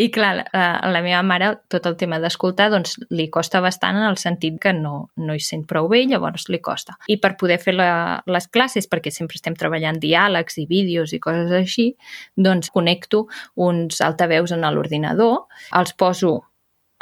[0.00, 3.98] I clar, a, a la meva mare tot el tema d'escoltar doncs, li costa bastant
[3.98, 6.96] en el sentit que no, no hi sent prou bé, llavors li costa.
[7.12, 7.90] I per poder fer la,
[8.24, 11.90] les classes, perquè sempre estem treballant diàlegs i vídeos i coses així,
[12.36, 13.26] doncs connecto
[13.60, 15.44] uns altaveus en l'ordinador,
[15.76, 16.38] els poso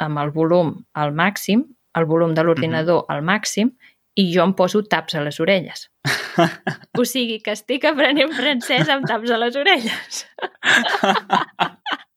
[0.03, 1.63] amb el volum al màxim,
[1.95, 3.71] el volum de l'ordinador al màxim,
[4.19, 5.87] i jo em poso taps a les orelles.
[6.99, 10.23] o sigui que estic aprenent francès amb taps a les orelles.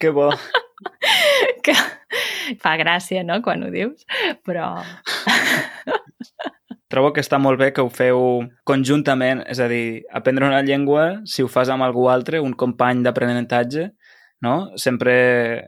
[0.00, 0.30] Que bo.
[1.64, 1.74] que
[2.60, 4.06] fa gràcia, no?, quan ho dius,
[4.46, 4.72] però...
[6.90, 11.20] Trobo que està molt bé que ho feu conjuntament, és a dir, aprendre una llengua,
[11.22, 13.84] si ho fas amb algú altre, un company d'aprenentatge,
[14.42, 14.54] no?
[14.74, 15.14] Sempre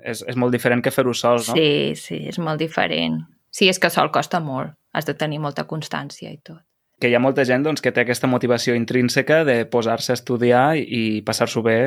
[0.02, 1.54] és, és molt diferent que fer-ho sols, no?
[1.54, 3.20] Sí, sí, és molt diferent.
[3.54, 4.74] Sí, és que sol costa molt.
[4.92, 6.58] Has de tenir molta constància i tot.
[6.98, 10.66] Que hi ha molta gent doncs, que té aquesta motivació intrínseca de posar-se a estudiar
[10.78, 11.78] i passar-s'ho bé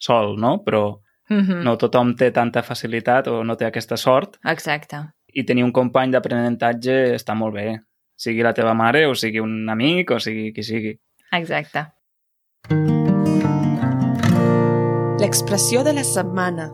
[0.00, 0.56] sol, no?
[0.64, 1.62] Però Mm -hmm.
[1.62, 4.96] no tothom té tanta facilitat o no té aquesta sort Exacte.
[5.32, 7.80] i tenir un company d'aprenentatge està molt bé,
[8.16, 10.98] sigui la teva mare o sigui un amic o sigui qui sigui.
[11.32, 11.86] Exacte.
[15.20, 16.70] L'expressió de la setmana.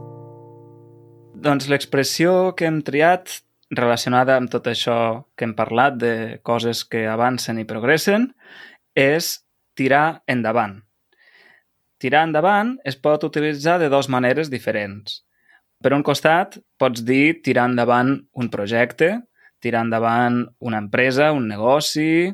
[1.35, 7.07] Doncs l'expressió que hem triat relacionada amb tot això que hem parlat de coses que
[7.11, 8.35] avancen i progressen
[8.95, 10.86] és tirar endavant.
[12.03, 15.23] Tirar endavant es pot utilitzar de dues maneres diferents.
[15.83, 19.15] Per un costat, pots dir tirar endavant un projecte,
[19.61, 22.33] tirar endavant una empresa, un negoci,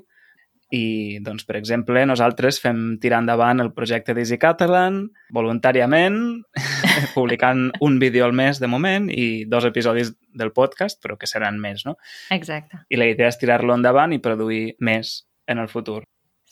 [0.73, 5.03] i, doncs, per exemple, nosaltres fem tirar endavant el projecte d'Easy Catalan
[5.37, 6.17] voluntàriament,
[7.17, 11.61] publicant un vídeo al mes de moment i dos episodis del podcast, però que seran
[11.61, 11.99] més, no?
[12.33, 12.87] Exacte.
[12.89, 16.03] I la idea és tirar-lo endavant i produir més en el futur.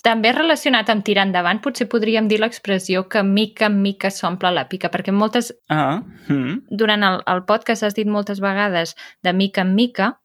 [0.02, 4.66] També relacionat amb tirar endavant, potser podríem dir l'expressió que mica en mica s'omple la
[4.68, 9.60] pica, perquè moltes, Ah, mm, durant el, el podcast has dit moltes vegades de mica
[9.60, 10.20] en mica,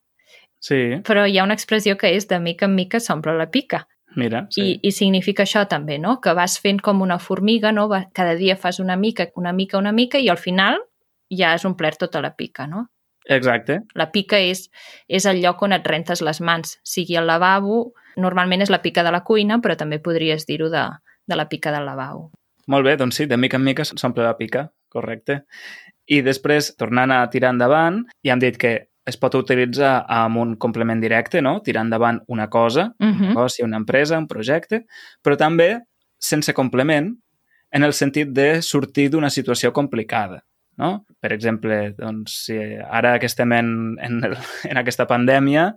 [0.60, 3.88] sí, però hi ha una expressió que és de mica en mica s'omple la pica.
[4.16, 4.62] mira, sí.
[4.62, 6.22] I, I significa això també, no?
[6.22, 7.90] Que vas fent com una formiga, no?
[7.92, 10.80] Va, cada dia fas una mica, una mica, una mica, i al final
[11.30, 12.88] ja has omplert tota la pica, no?
[13.28, 13.82] Exacte.
[13.94, 14.70] La pica és,
[15.10, 19.04] és el lloc on et rentes les mans, sigui el lavabo, normalment és la pica
[19.04, 20.88] de la cuina, però també podries dir-ho de,
[21.28, 22.32] de la pica del lavabo.
[22.68, 25.44] Molt bé, doncs sí, de mica en mica s'omple la pica, correcte.
[26.10, 28.76] I després, tornant a tirar endavant, ja hem dit que
[29.06, 31.60] es pot utilitzar amb un complement directe, no?
[31.66, 33.28] Tirar endavant una cosa, Uh un -huh.
[33.30, 34.86] negoci, una empresa, un projecte,
[35.24, 35.82] però també
[36.20, 37.16] sense complement
[37.72, 40.44] en el sentit de sortir d'una situació complicada.
[40.78, 41.06] No?
[41.22, 44.36] Per exemple, doncs, si ara que estem en, en, el,
[44.72, 45.76] en aquesta pandèmia,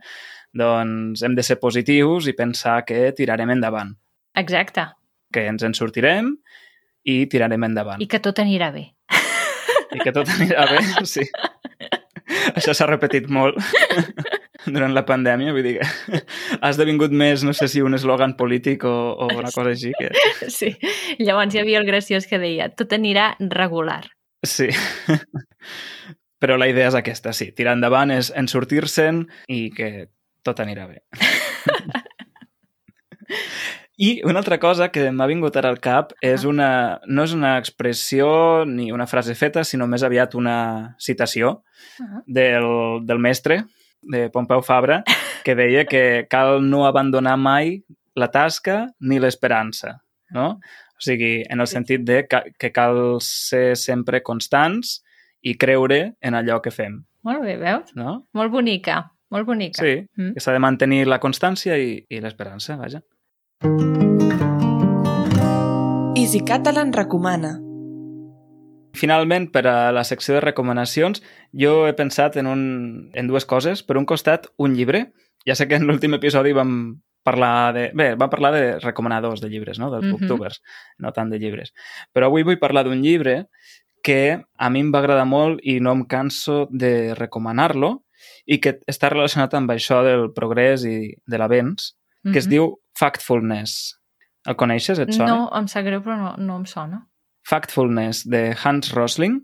[0.56, 3.94] doncs hem de ser positius i pensar que tirarem endavant,
[4.38, 4.88] Exacte.
[5.32, 6.34] que ens en sortirem
[7.04, 8.02] i tirarem endavant.
[8.02, 8.88] I que tot anirà bé.
[9.94, 11.24] I que tot anirà bé, sí.
[12.56, 13.56] Això s'ha repetit molt
[14.74, 16.20] durant la pandèmia, vull dir que
[16.60, 19.92] ha esdevingut més, no sé si un eslògan polític o, o una cosa així.
[19.98, 20.12] Que...
[20.52, 20.74] Sí.
[21.20, 24.04] Llavors hi havia el graciós que deia tot anirà regular.
[24.46, 24.68] Sí.
[26.38, 27.50] Però la idea és aquesta, sí.
[27.56, 30.08] Tirar endavant és en sortir-se'n i que
[30.48, 31.02] tot anirà bé.
[33.98, 37.56] I una altra cosa que m'ha vingut ara al cap és una, no és una
[37.58, 38.28] expressió
[38.64, 41.64] ni una frase feta, sinó més aviat una citació
[42.26, 42.68] del,
[43.08, 43.64] del mestre,
[44.02, 45.00] de Pompeu Fabra,
[45.44, 47.80] que deia que cal no abandonar mai
[48.14, 49.96] la tasca ni l'esperança,
[50.30, 50.52] no?
[50.98, 55.00] O sigui, en el sentit de que, que cal ser sempre constants
[55.42, 57.90] i creure en allò que fem, Molt bé, veus?
[57.98, 58.20] no?
[58.38, 59.82] Molt bonica, molt bonica.
[59.82, 60.32] Sí, Mm.
[60.34, 63.02] que s'ha de mantenir la constància i, i l'esperança, vaja.
[66.16, 67.58] Easy Catalan recomana.
[68.98, 72.62] Finalment, per a la secció de recomanacions, jo he pensat en, un,
[73.14, 73.84] en dues coses.
[73.86, 75.12] Per un costat, un llibre.
[75.46, 76.72] Ja sé que en l'últim episodi vam
[77.22, 77.84] parlar de...
[77.94, 79.90] Bé, vam parlar de recomanadors de llibres, no?
[79.92, 80.12] dels Mhm.
[80.16, 80.60] booktubers,
[80.98, 81.72] no tant de llibres.
[82.12, 83.46] Però avui vull parlar d'un llibre
[84.02, 88.02] que a mi em va agradar molt i no em canso de recomanar-lo
[88.46, 91.92] i que està relacionat amb això del progrés i de l'avenç,
[92.32, 92.50] que es Mhm.
[92.50, 93.94] diu Factfulness.
[94.46, 94.98] El coneixes?
[94.98, 95.34] Et sona?
[95.34, 97.06] No, em sap greu, però no, no em sona.
[97.48, 99.42] Factfulness de Hans Rosling.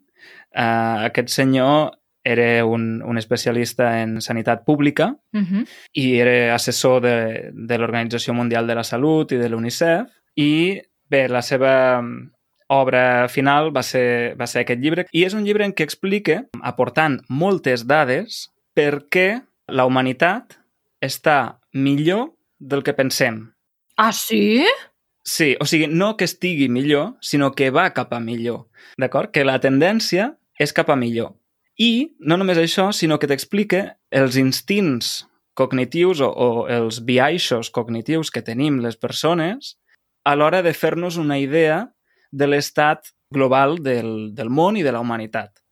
[0.54, 1.92] Uh, aquest senyor
[2.24, 5.66] era un, un especialista en sanitat pública Uh -huh.
[5.92, 10.06] i era assessor de, de l'Organització Mundial de la Salut i de l'UNICEF
[10.36, 12.30] i bé, la seva mm,
[12.68, 16.44] obra final va ser, va ser aquest llibre i és un llibre en què explica,
[16.62, 19.28] aportant moltes dades, per què
[19.70, 20.58] la humanitat
[21.02, 23.40] està millor del que pensem.
[23.96, 24.64] Ah, sí?
[25.24, 28.66] Sí, o sigui, no que estigui millor, sinó que va cap a millor,
[29.00, 29.32] d'acord?
[29.32, 31.32] Que la tendència és cap a millor.
[31.80, 35.24] I no només això, sinó que t'explica els instints
[35.58, 39.74] cognitius o, o els biaixos cognitius que tenim les persones
[40.24, 41.94] a l'hora de fer-nos una idea
[42.30, 45.63] de l'estat global del, del món i de la humanitat.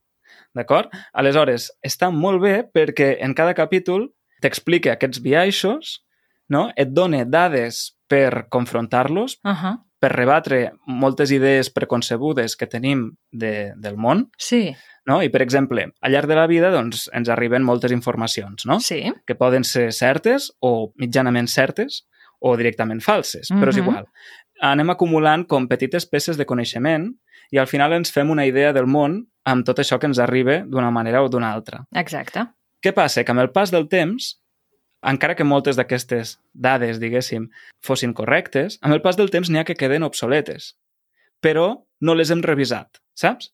[0.54, 0.90] D'acord?
[1.12, 4.10] Aleshores, està molt bé perquè en cada capítol
[4.42, 6.02] t'explica aquests biaixos,
[6.48, 6.70] no?
[6.76, 9.78] et dona dades per confrontar-los, Uh -huh.
[9.98, 14.74] per rebatre moltes idees preconcebudes que tenim de, del món, Sí,
[15.06, 15.22] no?
[15.22, 18.80] I, per exemple, al llarg de la vida doncs, ens arriben moltes informacions, no?
[18.80, 19.12] sí.
[19.26, 22.08] que poden ser certes o mitjanament certes
[22.40, 23.82] o directament falses, però és Mhm.
[23.88, 24.06] igual.
[24.60, 27.14] Anem acumulant com petites peces de coneixement
[27.52, 30.62] i al final ens fem una idea del món amb tot això que ens arriba
[30.66, 31.84] d'una manera o d'una altra.
[31.98, 32.46] Exacte.
[32.82, 33.24] Què passa?
[33.24, 34.36] Que amb el pas del temps,
[35.02, 37.48] encara que moltes d'aquestes dades, diguéssim,
[37.84, 40.76] fossin correctes, amb el pas del temps n'hi ha que queden obsoletes,
[41.42, 43.50] però no les hem revisat, saps?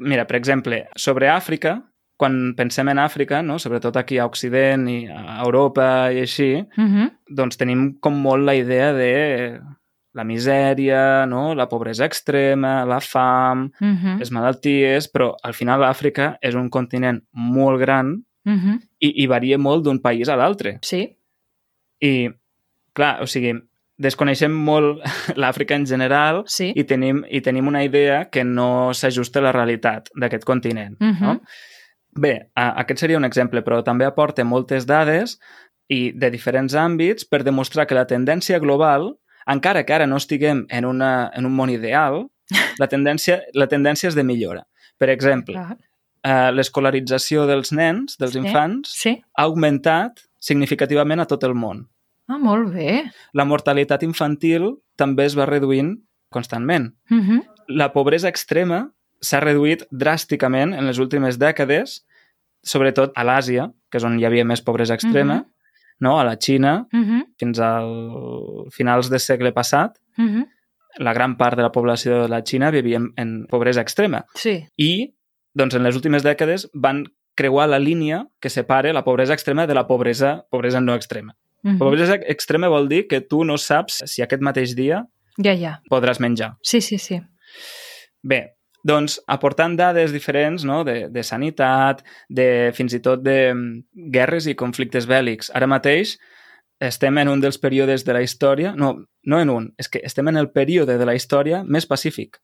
[0.00, 1.78] Mira, per exemple, sobre Àfrica,
[2.20, 3.58] quan pensem en Àfrica, no?
[3.58, 7.10] sobretot aquí a Occident i a Europa i així, Uh -huh.
[7.28, 9.60] doncs tenim com molt la idea de
[10.12, 11.54] la misèria, no?
[11.54, 14.18] la pobresa extrema, la fam, Uh -huh.
[14.18, 18.80] les malalties, però al final Àfrica és un continent molt gran Uh -huh.
[18.98, 20.78] i, i varia molt d'un país a l'altre.
[20.82, 21.16] Sí,
[22.00, 22.30] I,
[22.94, 23.52] clar, o sigui,
[24.00, 25.02] desconeixem molt
[25.36, 26.72] l'Àfrica en general sí.
[26.74, 30.96] i tenim, i tenim una idea que no s'ajusta a la realitat d'aquest continent.
[31.00, 31.22] Mhm.
[31.22, 31.40] no?
[32.18, 35.38] Bé, a, aquest seria un exemple, però també aporta moltes dades
[35.88, 40.66] i de diferents àmbits per demostrar que la tendència global, encara que ara no estiguem
[40.68, 42.26] en, una, en un món ideal,
[42.78, 44.66] la tendència, la tendència és de millora.
[44.98, 45.76] Per exemple, Clar.
[46.24, 48.38] eh, l'escolarització dels nens, dels Sí.
[48.38, 49.22] infants, Sí.
[49.36, 51.88] ha augmentat significativament a tot el món.
[52.28, 53.10] Ah, molt bé.
[53.32, 55.98] La mortalitat infantil també es va reduint
[56.30, 56.94] constantment.
[57.10, 57.42] Uh -huh.
[57.68, 62.04] La pobresa extrema s'ha reduït dràsticament en les últimes dècades,
[62.62, 65.44] sobretot a l'Àsia, que és on hi havia més pobresa extrema, Mhm.
[66.00, 66.18] No?
[66.20, 67.24] a la Xina, Uh -huh.
[67.38, 70.46] fins al finals del segle passat, Uh -huh.
[70.98, 74.24] la gran part de la població de la Xina vivia en, en pobresa extrema.
[74.34, 74.66] Sí.
[74.76, 75.14] I,
[75.54, 79.74] doncs, en les últimes dècades van creuar la línia que separa la pobresa extrema de
[79.74, 81.36] la pobresa, pobresa no extrema.
[81.62, 81.78] Uh -huh.
[81.78, 85.80] Pobresa extrema vol dir que tu no saps si aquest mateix dia Ja, ja.
[85.90, 86.56] podràs menjar.
[86.62, 87.20] Sí, sí, sí.
[88.22, 88.54] Bé,
[88.86, 90.82] doncs aportant dades diferents no?
[90.84, 95.50] de, de sanitat, de fins i tot de mm, guerres i conflictes bèl·lics.
[95.54, 96.16] Ara mateix
[96.80, 98.94] estem en un dels períodes de la història, no,
[99.28, 102.40] no en un, és que estem en el període de la història més pacífic,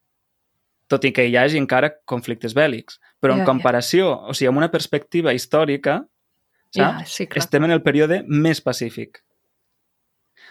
[0.92, 3.00] tot i que hi hagi encara conflictes bèl·lics.
[3.20, 3.48] Però en Ja, ja.
[3.48, 6.02] comparació, o sigui, amb una perspectiva històrica,
[6.76, 7.16] saps?
[7.16, 7.42] sí, clar.
[7.42, 9.22] estem en el període més pacífic.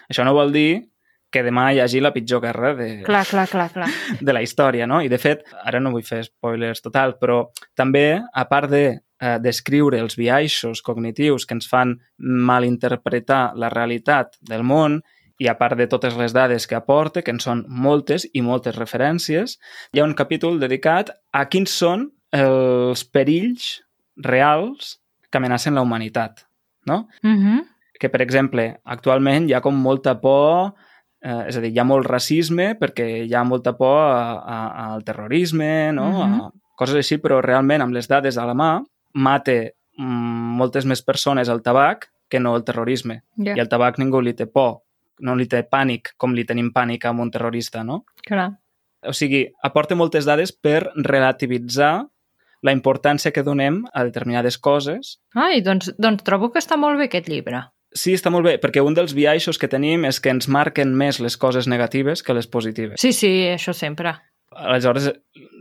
[0.09, 0.89] Això no vol dir
[1.35, 3.89] que demà hi hagi la pitjor guerra de, Clar, clar, clar, clar.
[4.27, 5.01] de la història, no?
[5.03, 7.41] I, de fet, ara no vull fer spoilers total, però
[7.75, 14.39] també, a part de eh, descriure els biaixos cognitius que ens fan malinterpretar la realitat
[14.39, 15.01] del món
[15.43, 18.77] i a part de totes les dades que aporta, que en són moltes i moltes
[18.79, 19.57] referències,
[19.91, 23.81] hi ha un capítol dedicat a quins són els perills
[24.15, 24.95] reals
[25.29, 26.45] que amenacen la humanitat,
[26.87, 27.07] no?
[27.23, 27.63] Uh -huh.
[27.99, 30.73] que, per exemple, actualment hi ha com molta por,
[31.25, 34.59] eh, és a dir, hi ha molt racisme perquè hi ha molta por a, a,
[34.91, 36.11] al terrorisme, no?
[36.11, 36.39] Mhm.
[36.45, 38.71] a coses així, però realment amb les dades a la mà
[39.15, 39.53] mata
[39.97, 43.21] mm, moltes més persones el tabac que no el terrorisme.
[43.37, 44.81] Ja, I el tabac ningú li té por,
[45.23, 48.03] no li té pànic com li tenim pànic amb un terrorista, no?
[48.27, 48.51] clar.
[49.05, 52.07] O sigui, aporta moltes dades per relativitzar
[52.65, 57.05] la importància que donem a determinades coses Ai, doncs, doncs trobo que està molt bé
[57.11, 57.61] aquest llibre.
[57.95, 61.21] Sí, està molt bé, perquè un dels biaixos que tenim és que ens marquen més
[61.23, 62.99] les coses negatives que les positives.
[62.99, 64.17] Sí, sí, això sempre.
[64.55, 65.09] Aleshores,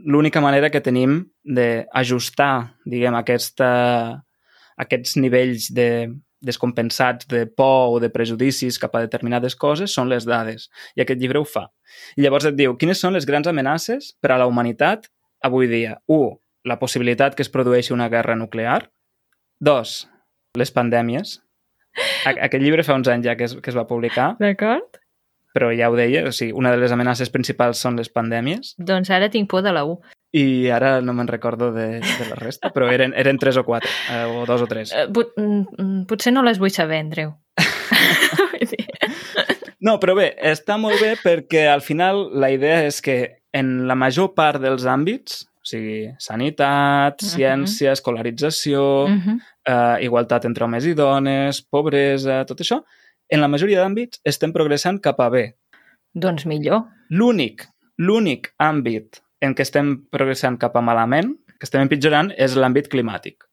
[0.04, 3.70] l'única manera que tenim d'ajustar, diguem, aquesta,
[4.82, 5.88] aquests nivells de
[6.44, 10.68] descompensats de por o de prejudicis cap a determinades coses són les dades.
[10.98, 11.68] I aquest llibre ho fa.
[12.18, 15.08] I llavors et diu, quines són les grans amenaces per a la humanitat
[15.44, 15.98] avui dia?
[16.06, 16.34] 1.
[16.68, 18.90] La possibilitat que es produeixi una guerra nuclear.
[19.60, 19.96] 2.
[20.60, 21.38] Les pandèmies.
[22.26, 25.00] Aquest llibre fa uns anys ja que es, que es va publicar, D'acord?
[25.54, 29.10] però ja ho deia, o sigui, una de les amenaces principals són les pandèmies Doncs
[29.14, 30.00] ara tinc por de la U.
[30.34, 33.88] i ara no me'n recordo de, de la resta, però eren, eren tres o quatre,
[34.10, 34.90] eh, o dos o tres.
[34.92, 37.36] Eh, pot, mm, mm, potser no les vull saber, Andreu.
[39.84, 43.94] No, però bé, està molt bé perquè al final la idea és que en la
[43.94, 47.28] major part dels àmbits, o sigui, sanitat, Mhm.
[47.34, 49.38] ciència, escolarització, Mhm.
[49.66, 52.80] Eh, igualtat entre homes i dones, pobresa, tot això,
[53.32, 55.44] en la majoria d'àmbits estem progressant cap a bé.
[56.14, 56.84] Doncs millor.
[57.10, 57.66] L'únic,
[57.98, 63.44] l'únic àmbit en què estem progressant cap a malament, que estem empitjorant, és l'àmbit climàtic.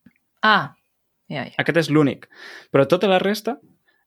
[0.45, 0.73] Ah,
[1.31, 1.55] ja, ja.
[1.61, 2.27] Aquest és l'únic.
[2.71, 3.57] Però tota la resta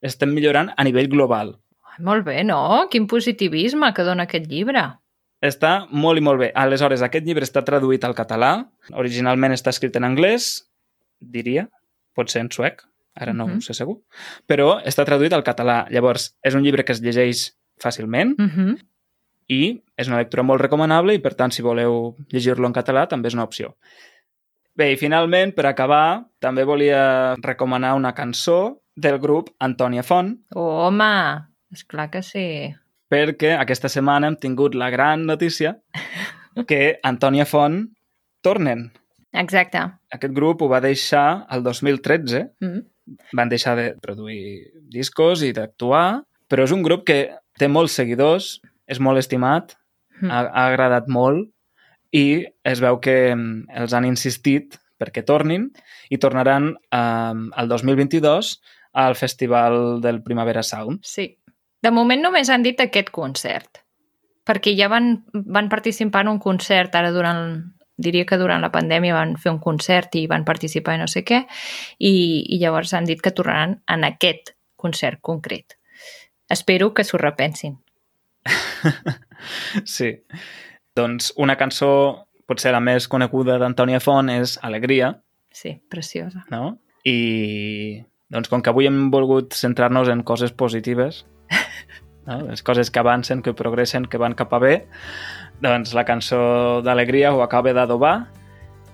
[0.04, 1.54] estem millorant a nivell global.
[2.04, 2.60] Molt bé, no?
[2.90, 4.82] Quin positivisme que dona aquest llibre.
[5.44, 6.50] Està molt i molt bé.
[6.56, 8.52] Aleshores, aquest llibre està traduït al català.
[8.98, 10.64] Originalment està escrit en anglès,
[11.20, 11.68] diria,
[12.14, 12.82] pot ser en suec,
[13.14, 13.58] ara no Mhm.
[13.58, 14.00] ho sé segur,
[14.46, 15.86] però està traduït al català.
[15.90, 18.78] Llavors, és un llibre que es llegeix fàcilment Uh -huh.
[19.48, 23.28] i és una lectura molt recomanable i, per tant, si voleu llegir-lo en català, també
[23.28, 23.76] és una opció.
[24.76, 30.86] Bé, i finalment, per acabar, també volia recomanar una cançó del grup Antònia Font, Oh,
[30.88, 31.42] home,
[31.72, 32.74] és clar que sí.
[33.10, 35.76] perquè aquesta setmana hem tingut la gran notícia
[36.66, 37.90] que Antònia Font
[38.40, 38.90] tornen.
[39.34, 39.80] Exacte.
[40.14, 42.84] Aquest grup ho va deixar el 2013, Mm.
[43.36, 48.60] van deixar de produir discos i d'actuar, però és un grup que té molts seguidors,
[48.88, 49.74] és molt estimat,
[50.22, 50.30] Mm.
[50.30, 51.50] ha, ha agradat molt
[52.12, 55.72] i es veu que mm, els han insistit perquè tornin
[56.08, 58.60] i tornaran eh, el 2022
[58.94, 61.00] al Festival del Primavera Sound.
[61.02, 61.36] Sí.
[61.82, 63.82] De moment només han dit aquest concert,
[64.46, 69.14] perquè ja van, van participar en un concert ara durant diria que durant la pandèmia
[69.14, 71.44] van fer un concert i van participar i no sé què,
[71.98, 72.14] i,
[72.48, 75.78] i llavors han dit que tornaran en aquest concert concret.
[76.50, 77.78] Espero que s'ho repensin.
[79.84, 80.10] Sí.
[80.96, 81.88] Doncs una cançó,
[82.48, 85.18] potser la més coneguda d'Antònia Font, és Alegria,
[85.54, 86.44] Sí, preciosa.
[86.50, 86.78] no?
[87.04, 88.00] I
[88.32, 91.24] doncs com que avui hem volgut centrar-nos en coses positives,
[92.26, 92.40] no?
[92.48, 94.74] les coses que avancen, que progressen, que van cap a bé,
[95.62, 98.26] doncs la cançó d'Alegria ho acaba d'adobar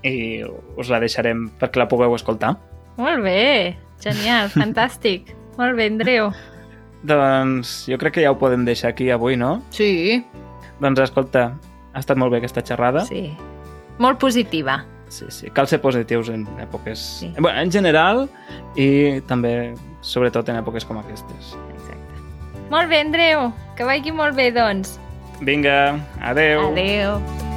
[0.05, 0.43] i
[0.77, 2.55] us la deixarem perquè la pugueu escoltar.
[3.01, 5.35] Molt bé, genial, fantàstic.
[5.59, 6.31] Molt bé, Andreu.
[7.03, 9.61] Doncs jo crec que ja ho podem deixar aquí avui, no?
[9.73, 10.23] Sí,
[10.81, 11.59] Doncs escolta,
[11.93, 13.05] ha estat molt bé aquesta xerrada.
[13.05, 13.31] sí.
[14.01, 14.79] Molt positiva.
[15.13, 15.51] Sí, sí.
[15.53, 16.97] Cal ser positius en èpoques...
[17.21, 17.27] Sí.
[17.37, 18.31] Bueno, en general
[18.81, 21.51] i també, sobretot, en èpoques com aquestes.
[21.75, 22.63] Exacte.
[22.73, 23.51] Molt bé, Andreu.
[23.77, 24.95] Que vagi molt bé, doncs.
[25.41, 26.73] Vinga, adeu.
[26.73, 27.50] Adeu.